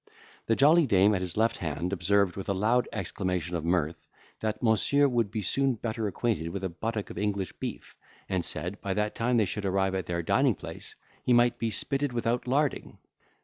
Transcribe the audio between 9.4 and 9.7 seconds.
should